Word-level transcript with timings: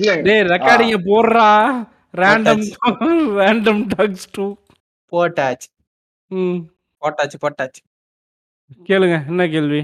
டேய் 0.00 0.40
ரெக்கார்டிங்க 0.40 0.96
போடுறா. 1.04 1.48
Random 2.16 2.62
random 3.38 3.86
talks 3.96 4.28
two 4.32 4.54
போட்டாச்சு. 5.12 5.68
ம். 6.30 6.58
போட்டாச்சு 7.02 7.38
போட்டாச்சு. 7.40 7.80
கேளுங்க 8.88 9.26
என்ன 9.26 9.48
கேள்வி? 9.48 9.80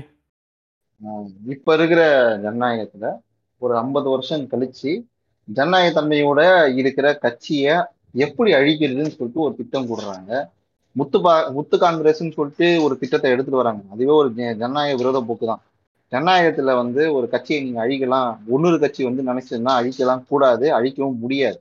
ஆஹ் 1.01 1.27
இப்ப 1.47 1.75
இருக்கிற 1.75 2.03
ஜனநாயகத்துல 2.39 3.21
ஒரு 3.59 3.77
ஐம்பது 3.77 4.09
வருஷம் 4.09 4.49
கழிச்சு 4.49 5.05
ஜனநாயக 5.45 6.03
தன்மையோட 6.03 6.41
இருக்கிற 6.75 7.19
கட்சிய 7.23 7.85
எப்படி 8.13 8.53
அழிக்கிறதுன்னு 8.53 9.09
சொல்லிட்டு 9.09 9.41
ஒரு 9.41 9.55
திட்டம் 9.57 9.87
போடுறாங்க. 9.89 10.49
முத்து 10.93 11.21
பா 11.21 11.49
முத்து 11.49 11.77
காங்கிரஸ்ன்னு 11.77 12.33
சொல்லிட்டு 12.33 12.83
ஒரு 12.83 12.99
திட்டத்தை 12.99 13.31
எடுத்துட்டு 13.31 13.63
வராங்க. 13.63 13.83
அதுவே 13.91 14.11
ஒரு 14.11 14.33
ஜனநாயக 14.33 14.97
விரோத 14.97 15.21
போக்கு 15.21 15.47
தான் 15.47 15.63
ஜனநாயகத்துல 16.15 16.75
வந்து 16.83 17.03
ஒரு 17.17 17.27
கட்சியை 17.35 17.59
நீங்க 17.65 17.81
அழிக்கலாம் 17.85 18.31
ஒன்னொரு 18.55 18.79
கட்சி 18.83 19.03
வந்து 19.09 19.23
நினைச்சதுன்னா 19.31 19.75
அழிக்கலாம் 19.81 20.25
கூடாது 20.31 20.67
அழிக்கவும் 20.79 21.21
முடியாது. 21.25 21.59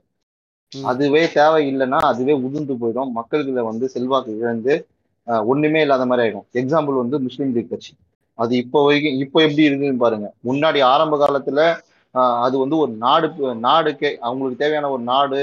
அதுவே 0.72 1.22
தேவை 1.36 1.60
இல்லைன்னா 1.72 1.98
அதுவே 2.10 2.34
உதிர்ந்து 2.46 2.74
போயிடும். 2.80 3.10
மக்களுக்குள்ள 3.18 3.62
வந்து 3.70 3.86
செல்வாக்கு 3.94 4.32
இழந்து 4.42 4.74
ஒண்ணுமே 5.52 5.80
இல்லாத 5.84 6.04
மாதிரி 6.08 6.24
ஆயிடும். 6.24 6.46
எக்ஸாம்பிள் 6.60 7.02
வந்து 7.02 7.16
முஸ்லீம் 7.26 7.52
லீக் 7.56 7.72
கட்சி. 7.72 7.92
அது 8.38 8.52
இப்போ 8.62 8.78
வரைக்கும் 8.86 9.18
இப்போ 9.24 9.38
எப்படி 9.46 9.66
இருக்குன்னு 9.68 10.02
பாருங்க. 10.04 10.28
முன்னாடி 10.48 10.78
ஆரம்ப 10.92 11.16
காலத்துல 11.22 11.60
அது 12.44 12.56
வந்து 12.62 12.76
ஒரு 12.82 12.92
நாடு 13.04 13.26
நாடுக்கே 13.66 14.10
அவங்களுக்கு 14.26 14.62
தேவையான 14.62 14.90
ஒரு 14.94 15.02
நாடு 15.12 15.40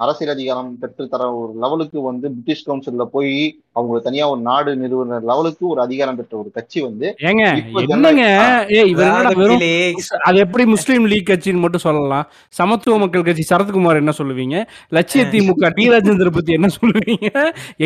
அரசியல் 0.00 0.32
அதிகாரம் 0.34 0.70
பெற்று 0.78 1.04
தர 1.08 1.24
ஒரு 1.40 1.52
லெவலுக்கு 1.62 1.98
வந்து 2.06 2.26
பிரிட்டிஷ் 2.32 2.64
கவுன்சில்ல 2.68 3.04
போய் 3.12 3.34
அவங்களுக்கு 3.76 4.06
தனியா 4.06 4.24
ஒரு 4.28 4.40
நாடு 4.40 4.70
நிறுவன 4.76 5.18
லெவலுக்கு 5.28 5.64
ஒரு 5.68 5.80
அதிகாரம் 5.80 6.16
பெற்ற 6.16 6.34
ஒரு 6.38 6.50
கட்சி 6.50 6.78
வந்து 6.80 7.06
ஏங்க 7.28 7.42
இப்போ 7.60 7.80
என்னங்க? 7.86 8.22
ஜனநாயக 8.24 8.74
ஏய் 8.78 8.90
இவர் 8.92 9.06
என்னடா 9.08 9.32
வெறும் 9.40 9.60
ராகத்திலே 9.62 10.22
அது 10.28 10.38
எப்படி 10.44 10.64
முஸ்லீம் 10.66 11.04
லீக் 11.04 11.28
கட்சின்னு 11.30 11.62
மட்டும் 11.64 11.84
சொல்லலாம். 11.86 12.24
சமத்துவ 12.54 12.96
மக்கள் 12.98 13.26
கட்சி 13.28 13.44
சரத்குமார் 13.50 14.00
என்ன 14.02 14.14
சொல்லுவீங்க? 14.20 14.56
லட்சிய 14.96 15.24
திமுக 15.32 15.70
டி. 15.76 15.84
ராஜேந்திர 15.94 16.32
பத்தி 16.36 16.52
என்ன 16.52 16.70
சொல்லுவீங்க? 16.78 17.28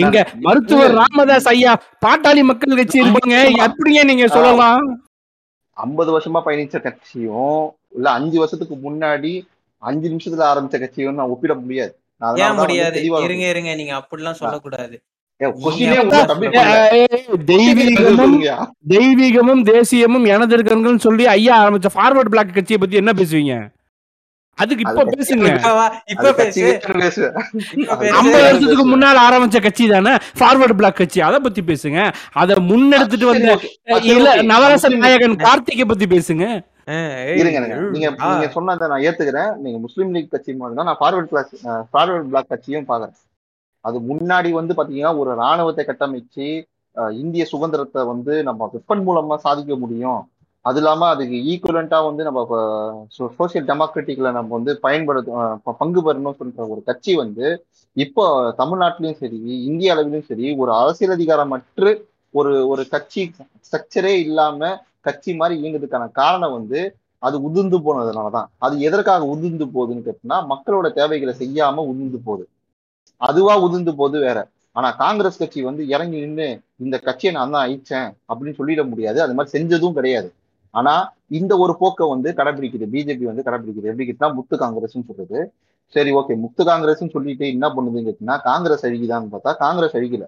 எங்க 0.01 0.17
மருத்துவர் 0.47 0.97
ராமதாஸ் 1.01 1.51
ஐயா 1.55 1.75
பாட்டாளி 2.07 2.45
மக்கள் 2.45 2.79
கட்சி 2.81 3.03
இருக்கீங்க 3.03 3.37
எப்படிங்க 3.67 4.05
நீங்க 4.13 4.29
சொல்லலாம்? 4.29 4.87
ஐம்பது 5.77 6.11
வருஷமா 6.17 6.41
பயணிச்ச 6.47 6.77
கட்சியும் 6.81 7.61
இல்ல 7.97 8.09
அஞ்சு 8.11 8.37
வருஷத்துக்கு 8.39 8.77
முன்னாடி 8.87 9.33
அஞ்சு 9.89 10.09
நிமிஷத்துல 10.13 10.45
ஆரம்பிச்ச 10.53 10.77
கட்சியும் 10.81 11.19
நான் 11.19 11.33
ஒப்பிட 11.35 11.55
முடியாது. 11.63 11.93
நான் 12.23 12.37
ஏன் 12.37 12.59
முடியாது? 12.63 12.97
தெளிவா 13.01 13.21
இருங்க 13.27 13.47
இருங்க. 13.55 13.71
நீங்க 13.75 13.95
அப்படிலாம் 14.01 14.41
சொல்லக்கூடாது. 14.43 14.97
தெய்வீகமும் 18.95 19.65
தேசியமும் 19.71 20.27
எனதிருக்கங்கள் 20.35 21.05
சொல்லி 21.07 21.25
ஐயா 21.37 21.55
ஆரம்பிச்ச 21.65 21.89
ஃபார்வர்ட் 21.97 22.33
பிளாக் 22.35 22.55
கட்சியை 22.55 22.79
பத்தி 22.83 22.97
என்ன 23.03 23.13
பேசுவீங்க? 23.21 23.55
அதுக்கு 24.63 24.85
இப்ப 24.87 25.05
பேசுங்க. 25.17 25.49
இப்ப 27.83 28.11
ஐம்பது 28.21 28.45
வருஷத்துக்கு 28.47 28.85
முன்னால் 28.93 29.21
ஆரம்பிச்ச 29.27 29.57
கட்சி 29.63 29.85
தானே? 29.89 30.15
ஃபார்வர்ட் 30.39 30.79
பிளாக் 30.81 30.99
கட்சி. 31.01 31.21
அதை 31.29 31.39
பத்தி 31.39 31.61
பேசுங்க. 31.71 31.99
அதை 32.43 32.55
முன்னெடுத்துட்டு 32.71 33.27
வந்த 33.31 34.43
நவரச 34.53 34.89
நாயகன் 34.89 35.37
கார்த்திகை 35.47 35.85
பத்தி 35.85 36.07
பேசுங்க. 36.15 36.45
இருங்க 37.41 37.61
நீங்க 37.95 38.49
சொன்னதை 38.57 38.89
நான் 38.93 39.05
ஏத்துக்கிறேன். 39.09 39.53
நீங்க 39.65 39.79
முஸ்லீம் 39.87 40.13
லீக் 40.15 40.33
கட்சி 40.35 40.53
மாதிரி 40.61 40.87
நான் 40.89 41.01
ஃபார்வர்ட் 41.01 41.31
கிளாஸ் 41.33 41.53
ஃபார்வர்ட் 41.93 42.31
பிளாக் 42.33 42.53
கட்சியும் 42.53 42.89
பாக்குறேன். 42.91 43.17
அது 43.85 43.97
முன்னாடி 44.11 44.51
வந்து 44.61 44.77
பாத்தீங்கன்னா 44.79 45.13
ஒரு 45.23 45.33
ராணுவத்தை 45.43 45.85
கட்டமைச்சு 45.89 46.47
இந்திய 47.23 47.45
சுதந்திரத்தை 47.53 48.03
வந்து 48.13 48.35
நம்ம 48.49 48.69
வெப்பன் 48.75 49.05
மூலமா 49.09 49.37
சாதிக்க 49.47 49.75
முடியும். 49.83 50.21
அது 50.65 50.79
இல்லாம 50.81 51.09
அதுக்கு 51.15 51.37
ஈக்குவலண்டா 51.51 51.99
வந்து 52.07 52.23
நம்ம 52.29 52.41
சோசியல் 53.39 53.69
டெமோக்ராட்டிக்ல 53.69 54.31
நம்ம 54.37 54.51
வந்து 54.59 54.73
பயன்படுத்த 54.87 55.75
பங்கு 55.81 56.01
பெறணும் 56.07 56.39
சொல்ற 56.39 56.67
ஒரு 56.75 56.81
கட்சி 56.89 57.13
வந்து 57.23 57.47
இப்போ 57.97 58.25
தமிழ்நாட்டிலயும் 58.61 59.21
சரி 59.21 59.39
இந்திய 59.69 59.93
அளவிலும் 59.95 60.29
சரி 60.31 60.49
ஒரு 60.63 60.73
அரசியல் 60.81 61.15
அதிகாரமற்று 61.17 61.91
ஒரு 62.35 62.53
ஒரு 62.73 62.83
கட்சி 62.95 63.23
ஸ்ட்ரக்சரே 63.67 64.15
இல்லாம 64.27 64.71
கட்சி 65.07 65.33
மாதிரி 65.35 65.57
இயங்குறதுக்கான 65.61 66.05
காரணம் 66.21 66.57
வந்து 66.59 66.81
அது 67.23 67.37
உதிர்ந்து 67.43 67.79
போனதுனாலதான். 67.87 68.49
அது 68.59 68.75
எதற்காக 68.81 69.25
உதிர்ந்து 69.35 69.65
போகுதுன்னு 69.75 70.05
கேட்டீங்கன்னா 70.09 70.39
மக்களோட 70.53 70.87
தேவைகளை 70.93 71.33
செய்யாம 71.43 71.85
உதிர்ந்து 71.93 72.19
போகுது. 72.27 72.45
அதுவா 73.21 73.55
உதிர்ந்து 73.59 73.93
போகுது 74.01 74.19
வேற. 74.27 74.39
ஆனா 74.77 74.89
காங்கிரஸ் 75.03 75.39
கட்சி 75.39 75.61
வந்து 75.63 75.83
இறங்கி 75.95 76.19
நின்று 76.21 76.49
இந்த 76.77 76.97
கட்சியை 76.99 77.33
நான் 77.35 77.55
தான் 77.55 77.67
அழிச்சேன் 77.67 78.09
அப்படின்னு 78.31 78.59
சொல்லிட 78.59 78.83
முடியாது. 78.89 79.19
அது 79.23 79.35
மாதிரி 79.35 79.53
செஞ்சதும் 79.55 79.97
கிடையாது. 79.99 80.29
ஆனா 80.75 80.95
இந்த 81.39 81.53
ஒரு 81.57 81.75
போக்கை 81.81 82.07
வந்து 82.09 82.31
கடைபிடிக்குது. 82.41 82.87
பிஜேபி 82.95 83.25
வந்து 83.31 83.47
கடைபிடிக்குது. 83.47 83.91
எப்படி 83.91 84.07
கேட்டா 84.11 84.29
முத்து 84.29 84.57
காங்கிரஸ்னு 84.57 85.07
சொல்றது. 85.09 85.41
சரி 85.95 86.11
ஓகே. 86.13 86.35
முத்து 86.45 86.63
காங்கிரஸ்னு 86.65 87.15
சொல்லிட்டு 87.17 87.47
என்ன 87.49 87.67
பண்ணுதுன்னு 87.69 88.07
கேட்டீங்கன்னா 88.09 88.39
காங்கிரஸ் 88.43 88.85
அழிக்குதான்னு 88.87 89.33
பார்த்தா 89.35 89.53
காங்கிரஸ் 89.65 89.97
அழிக்கல. 89.97 90.27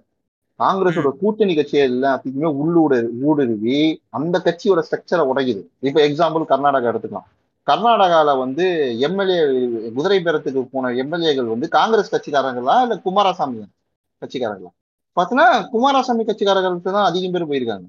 காங்கிரஸோட 0.59 1.09
கூட்டணி 1.21 1.53
கட்சி 1.55 1.77
எல்லாத்துக்குமே 1.87 2.49
உள்ளூட 2.61 2.93
ஊடுருவி 3.29 3.77
அந்த 4.17 4.35
கட்சியோட 4.47 4.79
ஸ்ட்ரக்சரை 4.87 5.23
உடைக்குது. 5.31 5.61
இப்ப 5.87 5.99
எக்ஸாம்பிள் 6.07 6.49
கர்நாடகா 6.51 6.89
எடுத்துக்கலாம். 6.91 7.27
கர்நாடகால 7.67 8.29
வந்து 8.43 8.65
எம்எல்ஏ 9.07 9.37
குதிரை 9.97 10.19
பேரத்துக்கு 10.25 10.61
போன 10.75 10.91
எம்எல்ஏகள் 11.03 11.53
வந்து 11.53 11.67
காங்கிரஸ் 11.77 12.13
கட்சிக்காரங்களா 12.15 12.75
இல்ல 12.85 12.95
குமாரசாமி 13.07 13.59
கட்சிக்காரங்களா 14.21 14.71
பார்த்தீங்கன்னா 15.17 15.47
குமாரசாமி 15.73 16.23
கட்சிக்காரர்களுக்கு 16.29 16.91
தான் 16.97 17.09
அதிகம் 17.09 17.33
பேர் 17.35 17.49
போயிருக்காங்க. 17.51 17.87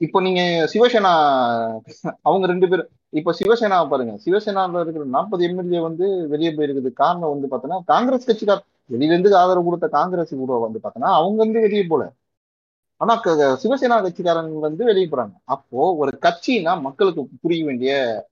இப்போ 0.00 0.18
நீங்க 0.26 0.40
சிவசேனா 0.72 1.12
அவங்க 2.28 2.44
ரெண்டு 2.52 2.66
பேரும் 2.70 2.88
இப்ப 3.20 3.32
சிவசேனா 3.40 3.76
பாருங்க. 3.92 4.12
சிவசேனால 4.24 4.82
இருக்கிற 4.84 5.04
நாற்பது 5.16 5.42
எம்எல்ஏ 5.48 5.80
வந்து 5.88 6.06
வெளியே 6.32 6.50
போயிருக்குது. 6.56 6.90
காரணம் 7.02 7.32
வந்து 7.34 7.50
பாத்தீங்கன்னா 7.52 7.80
காங்கிரஸ் 7.92 8.28
கட்சிக்கார 8.28 8.60
வெளியிலேருந்து 8.90 9.34
ஆதரவு 9.34 9.64
கொடுத்த 9.64 9.88
காங்கிரஸ் 9.88 10.34
கூட 10.34 10.54
வந்து 10.54 10.80
பார்த்தோன்னா 10.82 11.12
அவங்க 11.12 11.36
வந்து 11.36 11.60
வெளியே 11.60 11.82
போல. 11.82 12.12
ஆனா 12.96 13.14
க- 13.14 13.58
சிவசேனா 13.62 14.06
கட்சிக்காரங்க 14.06 14.58
வந்து 14.58 14.84
வெளியே 14.84 15.06
போறாங்க. 15.06 15.32
அப்போ 15.44 15.94
ஒரு 15.94 16.18
கட்சினா 16.20 16.80
மக்களுக்கு 16.80 17.26
புரிய 17.40 17.64
வேண்டிய 17.64 18.24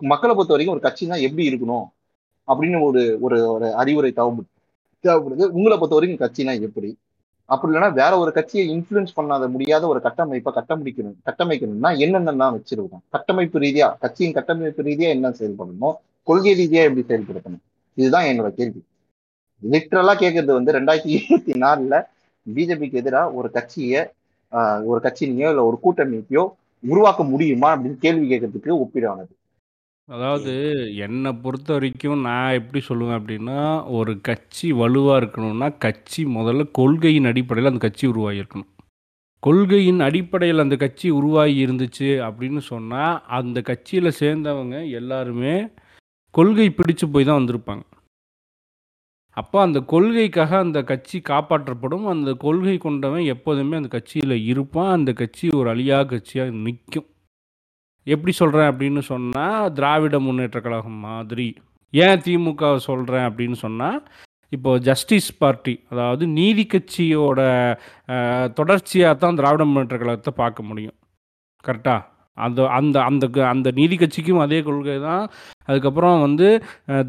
மக்களை 0.00 0.36
பொறுத்த 0.36 0.64
வரைக்கும் 0.64 0.80
ஒரு 0.80 0.80
கட்சினா 0.80 1.20
எப்படி 1.20 1.48
இருக்கணும்? 1.48 1.84
அப்படின்னு 2.46 2.82
ஒரு 2.82 3.18
ஒரு 3.20 3.52
ஒரு 3.52 3.74
அறிவுரை 3.74 4.12
தேவைப்படுது 4.16 4.58
தேவைப்படுது. 5.02 5.44
உங்களை 5.44 5.78
பொறுத்த 5.78 5.94
வரைக்கும் 5.94 6.28
கட்சினா 6.28 6.60
எப்படி? 6.60 6.96
அப்படி 7.44 7.76
இல்லைன்னா 7.76 7.92
வேற 7.92 8.18
ஒரு 8.18 8.32
கட்சியை 8.32 8.76
இன்ஃபுளுன்ஸ் 8.76 9.08
பண்ணாத 9.16 9.50
முடியாத 9.50 9.86
ஒரு 9.86 10.00
கட்டமைப்பை 10.00 10.52
கட்டமைக்கணும் 10.56 11.14
கட்டமைக்கணும்னா 11.26 11.82
என்னென்னலாம் 11.82 12.56
வச்சிருக்கோம் 12.56 12.98
கட்டமைப்பு 13.08 13.58
ரீதியா 13.58 13.98
கட்சியின் 14.00 14.32
கட்டமைப்பு 14.32 14.82
ரீதியா 14.82 15.08
என்ன 15.08 15.28
செயல்படணும்? 15.28 15.94
கொள்கை 16.22 16.54
ரீதியா 16.54 16.96
எப்படி 16.96 17.00
செயல்படுத்தணும்? 17.00 17.58
இதுதான் 17.94 18.24
என்னோட 18.24 18.50
கேள்வி. 18.50 18.84
லிட்ரலா 19.62 20.14
கேட்கறது 20.22 20.52
வந்து 20.52 20.72
ரெண்டாயிரத்தி 20.72 21.12
இருபத்தி 21.18 21.52
நாலுல 21.64 21.94
பிஜேபிக்கு 22.46 23.00
எதிராக 23.02 23.32
ஒரு 23.32 23.50
கட்சியை 23.50 24.00
ஒரு 24.82 25.00
கட்சியினையோ 25.02 25.50
இல்ல 25.50 25.64
ஒரு 25.64 25.78
கூட்டமைப்பையோ 25.82 26.44
உருவாக்க 26.84 27.22
முடியுமா 27.24 27.68
அப்படின்னு 27.74 27.98
கேள்வி 27.98 28.26
கேட்கறதுக்கு 28.30 28.80
ஒப்பிடானது 28.84 29.32
அதாவது 30.08 30.52
என்னை 30.96 31.32
பொறுத்த 31.32 31.72
வரைக்கும் 31.72 32.20
நான் 32.20 32.52
எப்படி 32.52 32.80
சொல்லுவேன் 32.88 33.18
அப்படின்னா 33.18 33.58
ஒரு 33.88 34.20
கட்சி 34.20 34.72
வலுவாக 34.72 35.20
இருக்கணும்னா 35.20 35.78
கட்சி 35.78 36.24
முதல்ல 36.24 36.70
கொள்கையின் 36.72 37.24
அடிப்படையில் 37.24 37.70
அந்த 37.72 37.82
கட்சி 37.86 38.04
உருவாகியிருக்கணும். 38.06 38.70
கொள்கையின் 39.42 40.00
அடிப்படையில் 40.00 40.58
அந்த 40.58 40.76
கட்சி 40.76 41.10
உருவாகி 41.10 41.66
இருந்துச்சு 41.66 42.08
அப்படின்னு 42.26 42.58
சொன்னால் 42.72 43.20
அந்த 43.38 43.60
கட்சியில் 43.60 44.18
சேர்ந்தவங்க 44.20 44.90
எல்லாருமே 44.90 45.54
கொள்கை 46.34 46.68
பிடிச்சு 46.70 47.06
போய் 47.12 47.24
தான் 47.24 47.38
வந்திருப்பாங்க. 47.40 47.84
அப்போ 49.36 49.56
அந்த 49.66 49.78
கொள்கைக்காக 49.92 50.52
அந்த 50.64 50.78
கட்சி 50.90 51.18
காப்பாற்றப்படும். 51.30 52.06
அந்த 52.12 52.30
கொள்கை 52.44 52.76
கொண்டவன் 52.84 53.24
எப்போதுமே 53.34 53.74
அந்த 53.80 53.90
கட்சியில் 53.96 54.36
இருப்பான். 54.52 54.92
அந்த 54.98 55.10
கட்சி 55.20 55.46
ஒரு 55.60 55.68
அழியா 55.74 55.98
கட்சியாக 56.12 56.56
நிற்கும் 56.66 57.08
எப்படி 58.06 58.32
சொல்கிறேன் 58.40 58.70
அப்படின்னு 58.72 59.02
சொன்னால் 59.12 59.72
திராவிட 59.78 60.18
முன்னேற்ற 60.26 60.58
கழகம் 60.66 61.00
மாதிரி. 61.08 61.48
ஏன் 61.94 62.22
திமுக 62.24 62.72
சொல்கிறேன் 62.88 63.26
அப்படின்னு 63.28 63.56
சொன்னால் 63.64 63.98
இப்போ 64.52 64.70
ஜஸ்டிஸ் 64.88 65.30
பார்ட்டி 65.40 65.74
அதாவது 65.92 66.24
நீதி 66.38 66.64
கட்சியோட 66.72 67.40
தொடர்ச்சியாக 68.58 69.14
தான் 69.24 69.38
திராவிட 69.40 69.64
முன்னேற்ற 69.68 69.96
கழகத்தை 70.02 70.32
பார்க்க 70.42 70.68
முடியும். 70.70 70.96
கரெக்டாக 71.64 72.00
அந்த 72.38 72.66
அந்த 72.78 72.96
அந்த 73.08 73.24
அந்த 73.52 73.68
நீதி 73.78 73.96
கட்சிக்கும் 74.02 74.44
அதே 74.44 74.58
கொள்கை 74.68 74.96
தான். 75.08 75.24
அதுக்கப்புறம் 75.68 76.22
வந்து 76.26 76.46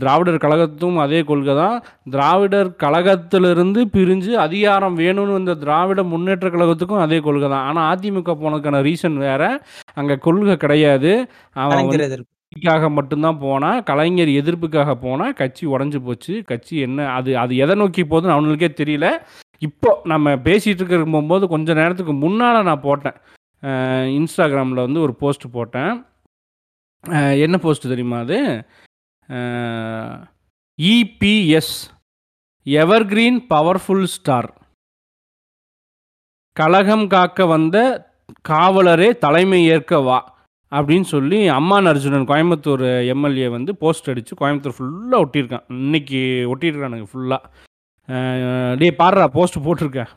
திராவிடர் 0.02 0.44
கழகத்தும் 0.46 0.98
அதே 1.06 1.20
கொள்கை 1.30 1.54
தான். 1.62 1.78
திராவிடர் 2.16 2.70
கழகத்திலிருந்து 2.84 3.82
பிரிஞ்சு 3.96 4.34
அதிகாரம் 4.46 4.98
வேணும்னு 5.04 5.38
வந்த 5.38 5.56
திராவிட 5.64 6.04
முன்னேற்ற 6.14 6.50
கழகத்துக்கும் 6.56 7.06
அதே 7.06 7.20
கொள்கை 7.28 7.50
தான். 7.56 7.66
ஆனால் 7.70 7.90
அதிமுக 7.94 8.36
போனதுக்கான 8.44 8.82
ரீசன் 8.90 9.18
வேற. 9.28 9.44
அங்கே 10.02 10.18
கொள்கை 10.28 10.58
கிடையாது. 10.66 11.14
அவன் 11.64 11.92
கட்சிக்காக 12.54 12.86
மட்டும்தான் 12.96 13.42
போனா 13.44 13.70
கலைஞர் 13.90 14.30
எதிர்ப்புக்காக 14.40 14.94
போனா 15.04 15.26
கட்சி 15.42 15.64
உடஞ்சு 15.74 16.00
போச்சு. 16.08 16.34
கட்சி 16.50 16.76
என்ன 16.88 17.06
அது 17.18 17.32
அது 17.44 17.54
எதை 17.64 17.76
நோக்கி 17.82 18.04
போகுதுன்னு 18.04 18.36
அவனுக்கே 18.38 18.70
தெரியல. 18.80 19.08
இப்போ 19.68 19.90
நம்ம 20.12 20.34
பேசிட்டு 20.48 20.82
இருக்கிற 20.82 21.22
போது 21.32 21.48
கொஞ்ச 21.54 21.74
நேரத்துக்கு 21.80 22.14
முன்னால் 22.24 22.68
நான் 22.70 22.86
போட்டேன். 22.88 23.18
இன்ஸ்டாகிராமில் 24.18 24.86
வந்து 24.86 25.00
ஒரு 25.06 25.14
போஸ்ட் 25.22 25.46
போட்டேன். 25.58 25.94
என்ன 27.46 27.56
போஸ்ட் 27.66 27.92
தெரியுமா 27.94 28.20
அது? 28.26 28.40
இபிஎஸ் 30.80 31.76
எவர்கிரீன் 32.66 33.40
பவர்ஃபுல் 33.54 34.08
ஸ்டார் 34.16 34.50
கலகம் 36.58 37.06
காக்க 37.14 37.46
வந்த 37.56 37.78
காவலரே 38.50 39.10
தலைமை 39.26 39.60
ஏற்க 39.74 40.00
வா 40.08 40.20
அப்படின்னு 40.72 41.08
சொல்லி 41.14 41.40
அம்மான் 41.58 41.90
அர்ஜுனன் 41.92 42.28
கோயம்புத்தூர் 42.32 42.84
எம்எல்ஏ 43.14 43.48
வந்து 43.56 43.72
போஸ்ட் 43.84 44.10
அடித்து 44.12 44.36
கோயம்புத்தூர் 44.42 44.78
ஃபுல்லாக 44.78 45.24
ஒட்டியிருக்கான். 45.24 45.66
இன்னைக்கு 45.84 46.22
ஒட்டியிருக்கானுங்க 46.54 47.08
ஃபுல்லாக 47.12 48.78
டே 48.82 48.90
பாடுறா 49.02 49.26
போஸ்ட் 49.38 49.58
போட்டிருக்கேன் 49.66 50.12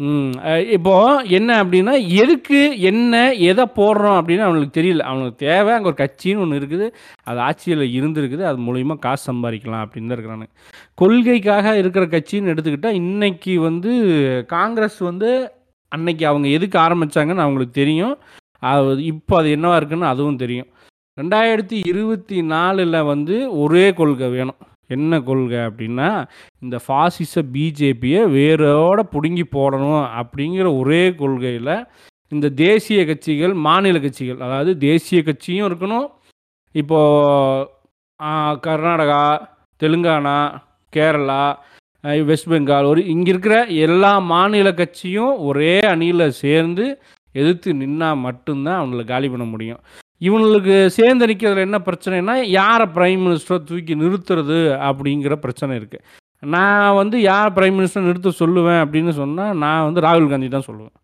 ம். 0.00 0.32
இப்போ 0.76 0.94
என்ன 1.28 1.50
அப்படின்னா 1.64 1.92
எதுக்கு 2.22 2.58
என்ன 2.80 3.32
எதை 3.50 3.64
போடுறோம் 3.76 4.16
அப்படின்னு 4.18 4.38
அவனுக்கு 4.38 4.80
தெரியல. 4.80 5.04
அவனுக்கு 5.10 5.36
தேவை 5.36 5.70
அங்கே 5.74 5.88
ஒரு 5.88 5.98
கட்சின்னு 6.02 6.42
ஒன்று 6.44 6.58
இருக்குது. 6.60 6.86
அது 7.24 7.38
ஆட்சியில் 7.38 7.84
இருந்திருக்குது. 7.98 8.42
அது 8.42 8.58
மூலிமா 8.58 8.98
காசு 8.98 9.32
சம்பாதிக்கலாம் 9.32 9.84
அப்படின்னு 9.84 10.08
தான் 10.08 10.18
இருக்கிறானு 10.18 10.46
கொள்கைக்காக 10.94 11.76
இருக்கிற 11.78 12.04
கட்சின்னு 12.06 12.52
எடுத்துக்கிட்டால் 12.54 12.98
இன்னைக்கு 13.02 13.60
வந்து 13.60 13.92
காங்கிரஸ் 14.46 15.00
வந்து 15.00 15.30
அன்னைக்கு 15.92 16.26
அவங்க 16.26 16.48
எதுக்கு 16.48 16.78
ஆரம்பிச்சாங்கன்னு 16.78 17.46
அவங்களுக்கு 17.46 17.80
தெரியும். 17.82 18.14
அது 18.62 19.02
இப்போ 19.04 19.34
அது 19.38 19.48
என்னவா 19.56 19.76
இருக்குன்னு 19.76 20.06
அதுவும் 20.06 20.36
தெரியும். 20.36 20.68
ரெண்டாயிரத்தி 21.18 21.76
இருபத்தி 21.86 22.42
நாலில் 22.54 23.02
வந்து 23.04 23.36
ஒரே 23.58 23.92
கொள்கை 23.92 24.28
வேணும். 24.28 24.58
என்ன 24.94 25.20
கொள்கை 25.28 25.60
அப்படின்னா 25.68 26.08
இந்த 26.64 26.76
ஃபாசிச 26.84 27.42
பிஜேபியை 27.54 28.22
வேரோட 28.36 29.00
பிடுங்கி 29.14 29.44
போடணும் 29.56 30.04
அப்படிங்கிற 30.20 30.66
ஒரே 30.80 31.02
கொள்கையில் 31.20 31.74
இந்த 32.32 32.46
தேசிய 32.64 33.00
கட்சிகள் 33.04 33.54
மாநில 33.66 33.98
கட்சிகள் 33.98 34.44
அதாவது 34.46 34.72
தேசிய 34.88 35.18
கட்சியும் 35.22 35.68
இருக்கணும். 35.68 36.08
இப்போது 36.74 37.68
கர்நாடகா 38.66 39.24
தெலுங்கானா 39.80 40.38
கேரளா 40.92 41.42
வெஸ்ட் 42.28 42.50
பெங்கால் 42.52 42.88
ஒரு 42.90 43.00
இங்கே 43.12 43.30
இருக்கிற 43.32 43.56
எல்லா 43.86 44.10
மாநில 44.32 44.68
கட்சியும் 44.80 45.34
ஒரே 45.48 45.74
அணியில் 45.92 46.36
சேர்ந்து 46.42 46.84
எதிர்த்து 47.34 47.70
நின்னா 47.80 48.08
மட்டும்தான் 48.26 48.78
அவங்கள 48.80 49.04
காலி 49.04 49.28
பண்ண 49.28 49.46
முடியும். 49.52 49.80
இவங்களுக்கு 50.20 50.74
சேர்ந்து 50.96 51.26
நிற்கிறதுல 51.26 51.66
என்ன 51.68 51.78
பிரச்சனைனா 51.86 52.34
யாரை 52.58 52.86
பிரைம் 52.96 53.24
மினிஸ்டரை 53.26 53.58
தூக்கி 53.70 53.94
நிறுத்துறது 54.02 54.58
அப்படிங்கிற 54.88 55.34
பிரச்சனை 55.44 55.72
இருக்குது 55.78 56.04
நான் 56.42 56.96
வந்து 57.00 57.16
யார் 57.20 57.54
பிரைம் 57.56 57.76
மினிஸ்டர் 57.78 58.06
நிறுத்த 58.08 58.32
சொல்லுவேன் 58.42 58.80
அப்படின்னு 58.84 59.12
சொன்னால் 59.20 59.56
நான் 59.64 59.86
வந்து 59.88 60.04
ராகுல் 60.06 60.30
காந்தி 60.32 60.48
தான் 60.48 60.68
சொல்லுவேன். 60.68 60.96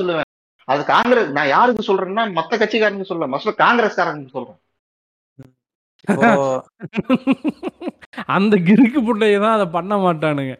சொல்லுவேன். 0.00 0.28
அது 0.72 0.82
காங்கிரஸ் 0.94 1.28
நான் 1.36 1.52
யாருக்கு 1.56 1.82
சொல்றேன்னா 1.88 2.24
மத்த 2.38 2.58
கட்சிக்காரங்க 2.62 3.06
சொல்ல 3.10 3.26
மோஸ்ட்லி 3.34 3.54
காங்கிரஸ்காரங்க 3.64 4.28
சொல்றேன். 4.36 4.58
இப்போ 6.04 6.30
அந்த 8.36 8.54
கிறுக்கு 8.68 9.00
புண்டையை 9.08 9.38
தான் 9.44 9.54
அதை 9.56 9.66
பண்ண 9.76 9.94
மாட்டானுங்க. 10.04 10.54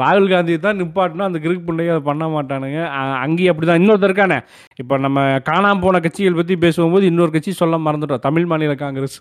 ராகுல் 0.00 0.28
காந்தி 0.32 0.54
தான் 0.66 0.78
நிப்பாட்டினா 0.80 1.28
அந்த 1.30 1.38
கிறுக்கு 1.44 1.64
புண்டையை 1.68 1.90
அதை 1.94 2.02
பண்ண 2.10 2.24
மாட்டானுங்க. 2.34 2.80
அங்கேயும் 3.24 3.52
அப்படி 3.52 3.68
தான் 3.70 3.80
இன்னொருத்தர் 3.82 4.10
இருக்கானே. 4.10 4.38
இப்போ 4.82 4.96
நம்ம 5.06 5.20
காணாம 5.50 5.82
போன 5.86 6.00
கட்சிகள் 6.06 6.38
பற்றி 6.40 6.56
பேசும்போது 6.66 7.06
இன்னொரு 7.12 7.34
கட்சி 7.36 7.54
சொல்ல 7.62 7.78
மறந்துட்டோம். 7.88 8.24
தமிழ் 8.28 8.48
மாநில 8.52 8.76
காங்கிரஸ். 8.84 9.18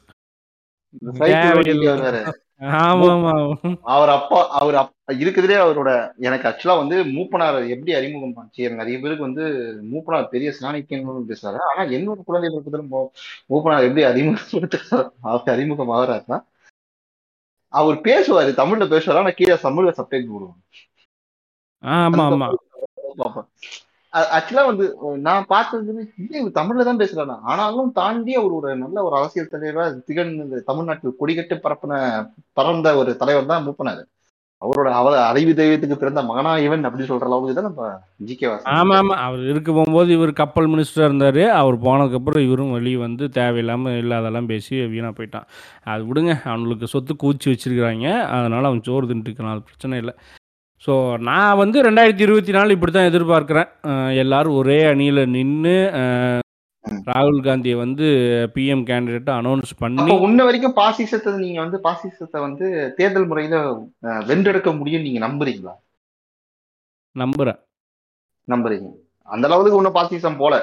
அவர் 3.86 4.10
அப்பா 4.10 4.48
அவர் 4.57 4.75
இருக்குதுலே 5.18 5.57
அவரோட 5.60 5.89
எனக்கு 6.18 6.48
ஆக்சுவலா 6.50 6.77
வந்து 6.77 6.98
மூப்பனார் 7.10 7.57
எப்படி 7.68 7.94
அறிமுகம் 7.94 8.36
ஆச்சு? 8.36 8.63
எனக்கு 8.63 8.81
நிறைய 8.83 9.00
பேருக்கு 9.00 9.24
வந்து 9.24 9.45
மூப்பனார் 9.92 10.30
பெரிய 10.30 10.50
சாணிக்கன்னு 10.60 11.31
பேசுறாரு. 11.31 11.57
ஆனா 11.69 11.83
என்னோட 11.89 12.19
குழந்தைகளுக்கு 12.24 12.71
திரும்ப 12.71 13.01
மூப்பனார் 13.50 13.88
எப்படி 13.88 14.04
அறிமுகப்படுத்துறாரு 14.04 15.01
அவர் 15.24 15.54
அறிமுகம் 15.56 15.94
ஆகிறாருன்னா 15.95 16.39
அவர் 17.74 17.98
பேசுவாரு 18.01 18.51
தமிழ்ல 18.54 18.88
பேசுவாரு 18.89 19.15
ஆனா 19.15 19.30
கீழே 19.31 19.57
தமிழ்ல 19.63 19.94
சப்டைட் 19.98 20.31
போடுவாங்க 20.31 20.62
ஆமாம் 21.83 22.56
ஆமாம் 23.25 23.48
ஆக்சுவலா 24.38 24.63
வந்து 24.69 24.86
நான் 25.27 25.50
பார்த்தது 25.51 26.04
தமிழ்ல 26.57 26.88
தான் 26.88 27.01
பேசுறாங்க 27.01 27.36
ஆனாலும் 27.51 27.92
தாண்டி 28.00 28.33
அவர் 28.39 28.57
ஒரு 28.60 28.71
நல்ல 28.83 28.98
ஒரு 29.07 29.15
அரசியல் 29.19 29.54
தலைவரா 29.54 29.86
திகழ்ந்து 30.10 30.60
தமிழ்நாட்டில் 30.69 31.19
கொடிகட்டு 31.21 31.56
பரப்பின 31.63 31.94
பறந்த 32.60 32.98
ஒரு 33.01 33.13
தலைவர் 33.21 33.51
தான் 33.54 33.65
மூப்பனார். 33.68 34.04
அவரோட 34.62 34.89
அவ 34.98 35.07
அறிவு 35.30 35.54
தெய்வத்துக்கு 35.60 35.95
பிறந்த 36.01 36.21
மகனா 36.27 36.51
இவன் 36.65 36.86
அப்படின்னு 36.88 37.10
சொல்ற 37.10 37.27
அளவுக்கு 37.30 37.56
தான் 37.57 37.68
நம்ம 37.69 37.88
ஜி 38.27 38.36
கே 38.42 38.48
ஆமா 38.75 38.94
ஆமா 39.00 39.15
அவர் 39.25 39.42
இருக்க 39.51 39.69
போகும்போது 39.77 40.10
இவர் 40.18 40.31
கப்பல் 40.42 40.69
மினிஸ்டராக 40.74 41.10
இருந்தார். 41.10 41.42
அவர் 41.62 41.77
போனதுக்கப்புறம் 41.88 42.45
இவரும் 42.45 42.75
வெளியே 42.77 43.00
வந்து 43.06 43.27
தேவையில்லாமல் 43.39 43.98
இல்லாதெல்லாம் 44.04 44.50
பேசி 44.54 44.74
வீணாக 44.94 45.13
போயிட்டான். 45.18 45.50
அது 45.94 46.04
விடுங்க 46.12 46.33
அவனுக்கு 46.51 46.92
சொத்து 46.94 47.15
கூச்சி 47.24 47.50
வச்சிருக்கிறாங்க. 47.54 48.07
அதனால் 48.38 48.69
அவன் 48.71 48.86
சோறு 48.89 49.12
தின்ட்டுக்கிறான் 49.12 49.54
அது 49.56 49.68
பிரச்சனை 49.71 50.00
இல்லை. 50.04 50.15
ஸோ 50.85 50.94
நான் 51.27 51.59
வந்து 51.62 51.77
ரெண்டாயிரத்தி 51.88 52.24
இருபத்தி 52.25 52.53
நாலு 52.56 52.75
இப்படி 52.75 52.91
தான் 52.94 53.09
எதிர்பார்க்குறேன் 53.12 53.69
எல்லாரும் 54.24 54.57
ஒரே 54.62 54.80
அணியில் 54.91 55.30
நின்று. 55.35 55.75
ராகுல் 57.09 57.39
காந்தியை 57.45 57.75
வந்து 57.83 58.06
பிஎம் 58.56 58.83
கேண்டிடேட்டை 58.89 59.33
அனௌன்ஸ் 59.41 59.71
பண்ணி 59.81 60.15
உன்ன 60.25 60.44
வரைக்கும் 60.47 60.75
பாசிசத்தை 60.80 61.31
நீங்க 61.44 61.59
வந்து 61.65 61.77
பாசிசத்தை 61.85 62.39
வந்து 62.47 62.65
தேர்தல் 62.97 63.30
முறையில 63.30 63.57
வென்றெடுக்க 64.30 64.71
முடியும் 64.80 65.06
நீங்க 65.06 65.19
நம்புறீங்களா? 65.27 65.74
நம்புகிறேன் 67.15 67.59
நம்புறீங்க. 68.48 68.88
அந்த 69.29 69.48
அளவுக்கு 69.50 69.79
ஒன்னும் 69.79 69.98
பாசிசம் 70.00 70.41
போல. 70.41 70.55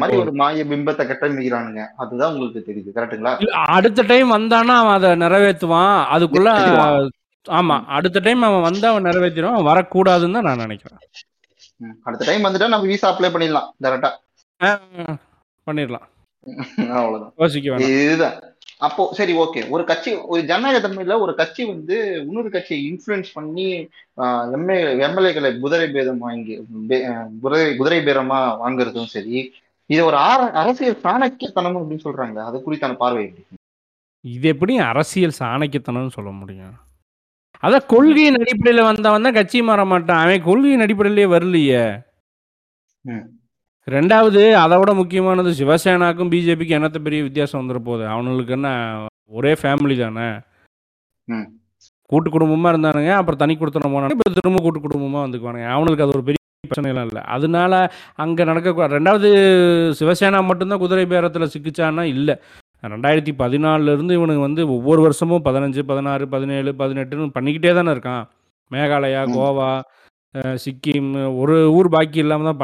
மாதிரி. 0.00 0.16
ஒரு 0.22 0.32
மாய 0.40 0.64
பிம்பத்தை 0.70 1.04
கட்டமைக்கிறானுங்க. 1.10 1.82
அதுதான் 2.02 2.32
உங்களுக்கு 2.32 2.60
தெரியுது 2.68 2.96
கரெக்ட்டுங்களா 2.96 3.34
இல்ல, 3.42 3.54
அடுத்த 3.76 4.06
டைம் 4.10 4.34
வந்தானா 4.36 4.74
அவன் 4.82 4.96
அதை 4.98 5.12
நிறைவேற்றுவான். 5.24 5.96
அதுக்குள்ள 6.16 6.50
ஆமாம் 7.46 7.84
அடுத்த 7.96 8.18
டைம் 8.20 8.42
அவன் 8.42 8.66
வந்து 8.68 8.86
அவன் 8.88 9.06
நிறைவேற்றிடுவான் 9.08 9.56
அவன் 9.56 9.70
வரக்கூடாதுன்னு 9.72 10.36
தான் 10.38 10.48
நான் 10.48 10.64
நினைக்கிறேன். 10.64 11.00
அடுத்த 12.08 12.26
டைம் 12.28 12.46
வந்துட்டா 12.46 12.68
நம்ம 12.68 12.90
விசா 12.92 13.08
அப்ளை 13.12 13.30
பண்ணிடலாம் 13.34 13.70
டேரக்டா 13.84 14.10
பண்ணிடலாம். 15.66 16.06
அவ்வளவுதான். 16.98 17.32
யோசிக்க 17.36 17.78
இதுதான். 17.94 18.36
அப்போ 18.78 19.02
சரி 19.12 19.32
ஓகே 19.34 19.60
ஒரு 19.70 19.84
கட்சி 19.84 20.10
ஒரு 20.32 20.40
ஜனநாயக 20.42 20.80
தன்மையில 20.80 21.14
ஒரு 21.20 21.32
கட்சி 21.34 21.62
வந்து 21.64 21.96
இன்னொரு 22.22 22.50
கட்சியை 22.50 22.80
இன்ஃபுளுன்ஸ் 22.90 23.30
பண்ணி 23.32 23.66
எம்ஏ 24.56 24.76
எம்எல்ஏக்களை 25.06 25.50
குதிரை 25.60 25.86
பேதம் 25.88 26.18
வாங்கி 26.18 26.54
குதிரை 27.42 27.68
குதிரை 27.76 28.00
பேரமா 28.00 28.40
வாங்குறதும் 28.62 29.12
சரி 29.14 29.38
இது 29.90 30.00
ஒரு 30.04 30.18
அரசியல் 30.62 31.02
சாணக்கியத்தனம் 31.02 31.78
அப்படின்னு 31.80 32.06
சொல்றாங்க. 32.06 32.38
அது 32.48 32.64
குறித்தான 32.66 32.96
பார்வை 32.96 33.24
இது 34.24 34.46
எப்படி 34.48 34.74
அரசியல் 34.90 35.38
சாணக்கியத்தனம்னு 35.40 36.16
சொல்ல 36.16 36.30
முடியும்? 36.30 36.74
அதான் 37.64 37.86
கொள்கையின் 37.92 38.40
அடிப்படையில் 38.42 38.88
வந்தவன் 38.90 39.26
தான் 39.26 39.38
கட்சி 39.38 39.58
மாற 39.68 39.80
மாட்டான். 39.92 40.22
அவன் 40.24 40.46
கொள்கையின் 40.48 40.84
அடிப்படையிலே 40.86 41.26
வரலையே. 41.34 41.84
ரெண்டாவது 43.88 44.40
அதை 44.62 44.76
விட 44.80 44.92
முக்கியமானது 45.00 45.50
சிவசேனாக்கும் 45.60 46.30
பிஜேபிக்கும் 46.32 46.78
என்னத்த 46.78 47.00
பெரிய 47.06 47.20
வித்தியாசம் 47.26 47.60
வந்துட 47.60 47.80
போகுது? 47.88 48.04
அவனுங்களுக்கு 48.14 48.56
என்ன 48.58 48.70
ஒரே 49.38 49.52
ஃபேமிலி 49.60 49.96
தானே. 50.04 50.26
கூட்டு 52.10 52.28
குடும்பமாக 52.34 52.72
இருந்தானுங்க 52.72 53.12
அப்புறம் 53.18 53.40
தனி 53.42 53.54
கொடுத்தன 53.60 53.90
போனாங்க 53.92 54.16
இப்போ 54.16 54.32
திரும்ப 54.38 54.60
கூட்டு 54.64 54.80
குடும்பமாக 54.86 55.24
வந்துக்குவானுங்க. 55.26 55.68
அவனுக்கு 55.76 56.04
அது 56.04 56.14
ஒரு 56.16 56.24
பெரிய 56.28 56.42
பிரச்சனைலாம் 56.66 57.08
இல்லை. 57.10 57.22
அதனால 57.36 57.72
அங்கே 58.24 58.42
நடக்க 58.50 58.86
ரெண்டாவது 58.96 59.28
சிவசேனா 60.00 60.40
மட்டும்தான் 60.50 60.82
குதிரை 60.84 61.06
பேரத்தில் 61.14 61.52
சிக்கிச்சான்னா 61.54 62.04
இல்லை. 62.14 62.36
ரெண்டாயிரத்தி 62.90 63.32
பதினாலிருந்து 63.40 64.16
இவனுக்கு 64.18 64.42
வந்து 64.44 64.62
ஒவ்வொரு 64.74 65.00
வருஷமும் 65.04 65.44
பதினஞ்சு 65.46 65.82
பதினாறு 65.90 66.24
பதினேழு 66.32 66.70
பதினெட்டுன்னு 66.80 67.36
பண்ணிக்கிட்டே 67.36 67.72
தானே 67.74 67.92
இருக்கான். 67.94 68.24
மேகாலயா. 68.70 69.22
கோவா 69.34 69.70
சிக்கிம் 70.62 71.10
ஒரு 71.42 71.56
ஊர் 71.76 71.88
பாக்கி 71.92 72.18
இல்லாமல் 72.22 72.48
தான் 72.48 72.62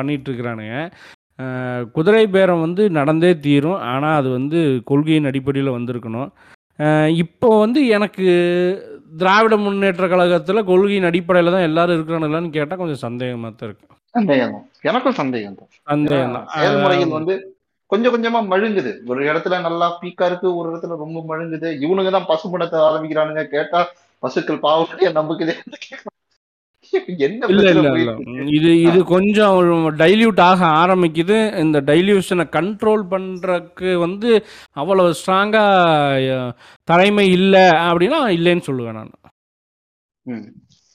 அஹ், 1.38 1.84
குதிரை 1.94 2.24
பேரம் 2.32 2.64
வந்து 2.64 2.82
நடந்தே 2.96 3.30
தீரும். 3.44 3.78
ஆனால் 3.90 4.18
அது 4.20 4.28
வந்து 4.34 4.58
கொள்கையின் 4.90 5.28
அடிப்படையில் 5.30 5.76
வந்திருக்கணும். 5.76 6.28
இப்போ 7.22 7.48
வந்து 7.62 7.80
எனக்கு 7.96 8.26
திராவிட 9.20 9.54
முன்னேற்ற 9.62 10.04
கழகத்தில் 10.12 10.68
கொள்கையின் 10.68 11.08
அடிப்படையில் 11.08 11.54
தான் 11.54 11.66
எல்லாரும் 11.68 11.96
இருக்கிறானுங்களான்னு 11.96 12.54
கேட்டால் 12.54 12.80
கொஞ்சம் 12.80 13.04
சந்தேகமாக 13.04 13.52
தான் 13.52 13.68
இருக்கு. 13.68 13.86
சந்தேகம். 14.14 14.54
எனக்கும் 14.88 15.18
சந்தேகம் 15.20 15.56
தான். 15.58 15.70
சந்தேகம் 15.88 16.34
தான் 16.36 16.46
வந்து 17.18 17.34
கொஞ்சம் 17.92 18.14
கொஞ்சமா 18.14 18.40
மழுங்குது. 18.52 18.92
ஒரு 19.10 19.20
இடத்துல 19.30 19.60
நல்லா 19.66 19.86
பீக்கா 20.00 20.26
இருக்கு 20.30 20.48
ஒரு 20.60 20.66
இடத்துல 20.72 20.96
ரொம்ப 21.04 21.18
மழுங்குது. 21.30 21.68
இவனுங்க 21.84 22.12
தான் 22.16 22.30
பசுபடத்தை 22.32 22.78
ஆரம்பிக்கிறானுங்க. 22.88 23.44
கேட்டா 23.54 23.80
பசுக்கள் 24.22 24.64
பாவத்தையே 24.66 25.10
நம்புக்குதே 25.18 25.54
என்ன 27.26 27.46
இல்ல 27.52 27.68
இல்ல? 27.72 28.12
இது 28.56 28.70
இது 28.88 28.98
கொஞ்சம் 29.12 29.58
டைல்யூட் 30.00 30.40
ஆக 30.48 30.60
ஆரம்பிக்குது. 30.82 31.36
இந்த 31.62 31.78
டைல்யூஷனை 31.90 32.44
கண்ட்ரோல் 32.56 33.04
பண்றதுக்கு 33.12 33.90
வந்து 34.04 34.30
அவ்வளவு 34.80 35.16
ஸ்ட்ராங்கா 35.20 35.64
தலைமை 36.88 37.26
இல்லை 37.38 37.64
அப்படின்னா 37.88 38.20
இல்லைன்னு 38.38 38.66
சொல்லுவேன் 38.68 38.98
நான். 39.00 39.14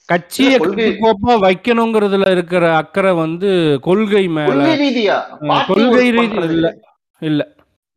கட்சியை 0.08 0.52
இல்ல, 0.52 0.64
கட்டுக்கோப்பா 0.64 1.32
வைக்கணுங்கிறதுல 1.42 2.30
இருக்கிற 2.30 2.76
அக்கறை 2.76 3.12
வந்து 3.14 3.48
கொள்கை 3.80 4.28
மேல. 4.28 4.48
கொள்கை 4.50 4.74
ரீதியா? 4.80 5.16
பண்றது 5.50 6.04
இல்ல. 6.04 6.22
இல்ல. 6.50 6.68
இல்ல. 7.22 7.42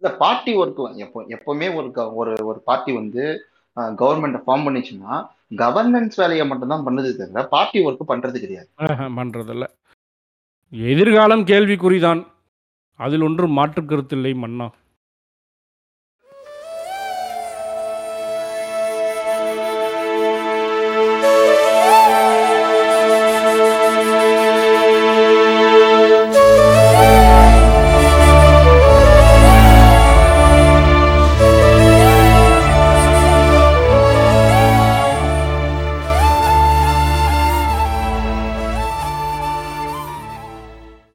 இல்ல 0.01 0.12
பார்ட்டி 0.18 0.58
ஒர்க் 0.58 0.82
எப்போ 0.98 1.20
எப்பவுமே 1.30 1.68
ஒரு 1.75 1.89
ஒரு 2.13 2.46
ஒரு 2.46 2.60
பார்ட்டி 2.63 2.91
வந்து 2.91 3.24
கவர்மெண்ட் 4.00 4.39
ஃபார்ம் 4.44 4.65
பண்ணிச்சுன்னா 4.65 5.13
கவர்னன்ஸ் 5.58 6.15
வேலையை 6.15 6.48
மட்டும் 6.48 6.68
தான் 6.68 6.86
பண்ணுது 6.86 7.10
தவிர 7.15 7.48
பார்ட்டி 7.48 7.86
ஒர்க் 7.86 8.03
பண்றது 8.08 8.38
கிடையாது. 8.39 8.68
ஆஹா, 8.86 9.06
பண்றதில்ல. 9.18 9.65
எதிர்காலம் 10.74 11.46
கேள்விக்குறிதான். 11.46 12.22
அதில் 13.00 13.22
ஒன்றும் 13.22 13.51
மாற்று 13.51 13.82
கருத்தில்லை 13.84 14.34
மன்னா. 14.36 14.68